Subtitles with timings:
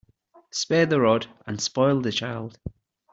[0.49, 2.57] Spare the rod and spoil the child.